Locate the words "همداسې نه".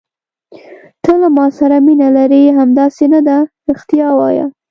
2.57-3.19